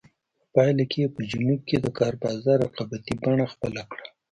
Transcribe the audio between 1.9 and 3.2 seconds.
کار بازار رقابتي